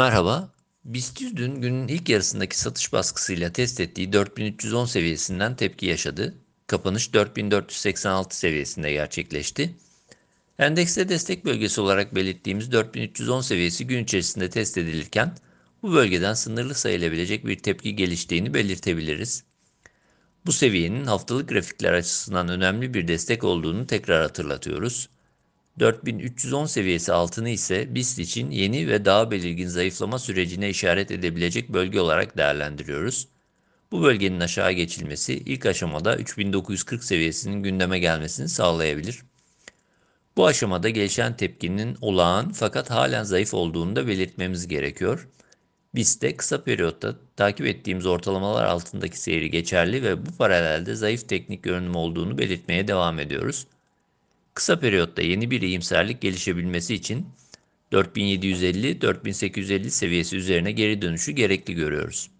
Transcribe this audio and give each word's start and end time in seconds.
Merhaba. 0.00 0.52
BIST 0.84 1.20
100 1.20 1.36
dün 1.36 1.54
günün 1.54 1.88
ilk 1.88 2.08
yarısındaki 2.08 2.58
satış 2.58 2.92
baskısıyla 2.92 3.52
test 3.52 3.80
ettiği 3.80 4.12
4310 4.12 4.84
seviyesinden 4.84 5.56
tepki 5.56 5.86
yaşadı. 5.86 6.34
Kapanış 6.66 7.14
4486 7.14 8.38
seviyesinde 8.38 8.92
gerçekleşti. 8.92 9.74
Endekste 10.58 11.08
destek 11.08 11.44
bölgesi 11.44 11.80
olarak 11.80 12.14
belirttiğimiz 12.14 12.72
4310 12.72 13.40
seviyesi 13.40 13.86
gün 13.86 14.04
içerisinde 14.04 14.50
test 14.50 14.78
edilirken 14.78 15.34
bu 15.82 15.92
bölgeden 15.92 16.34
sınırlı 16.34 16.74
sayılabilecek 16.74 17.46
bir 17.46 17.58
tepki 17.58 17.96
geliştiğini 17.96 18.54
belirtebiliriz. 18.54 19.44
Bu 20.46 20.52
seviyenin 20.52 21.06
haftalık 21.06 21.48
grafikler 21.48 21.92
açısından 21.92 22.48
önemli 22.48 22.94
bir 22.94 23.08
destek 23.08 23.44
olduğunu 23.44 23.86
tekrar 23.86 24.22
hatırlatıyoruz. 24.22 25.08
4310 25.78 26.66
seviyesi 26.66 27.12
altını 27.12 27.48
ise 27.48 27.94
BIST 27.94 28.18
için 28.18 28.50
yeni 28.50 28.88
ve 28.88 29.04
daha 29.04 29.30
belirgin 29.30 29.68
zayıflama 29.68 30.18
sürecine 30.18 30.68
işaret 30.68 31.10
edebilecek 31.10 31.68
bölge 31.68 32.00
olarak 32.00 32.36
değerlendiriyoruz. 32.36 33.28
Bu 33.92 34.02
bölgenin 34.02 34.40
aşağı 34.40 34.72
geçilmesi 34.72 35.34
ilk 35.34 35.66
aşamada 35.66 36.16
3940 36.16 37.04
seviyesinin 37.04 37.62
gündeme 37.62 37.98
gelmesini 37.98 38.48
sağlayabilir. 38.48 39.20
Bu 40.36 40.46
aşamada 40.46 40.88
gelişen 40.88 41.36
tepkinin 41.36 41.96
olağan 42.00 42.52
fakat 42.52 42.90
halen 42.90 43.24
zayıf 43.24 43.54
olduğunu 43.54 43.96
da 43.96 44.06
belirtmemiz 44.06 44.68
gerekiyor. 44.68 45.28
BIST'te 45.94 46.36
kısa 46.36 46.64
periyotta 46.64 47.16
takip 47.36 47.66
ettiğimiz 47.66 48.06
ortalamalar 48.06 48.64
altındaki 48.64 49.20
seyri 49.20 49.50
geçerli 49.50 50.02
ve 50.02 50.26
bu 50.26 50.36
paralelde 50.36 50.94
zayıf 50.94 51.28
teknik 51.28 51.62
görünüm 51.62 51.94
olduğunu 51.94 52.38
belirtmeye 52.38 52.88
devam 52.88 53.18
ediyoruz. 53.18 53.66
Kısa 54.54 54.80
periyotta 54.80 55.22
yeni 55.22 55.50
bir 55.50 55.62
iyimserlik 55.62 56.20
gelişebilmesi 56.20 56.94
için 56.94 57.26
4750-4850 57.92 59.90
seviyesi 59.90 60.36
üzerine 60.36 60.72
geri 60.72 61.02
dönüşü 61.02 61.32
gerekli 61.32 61.74
görüyoruz. 61.74 62.30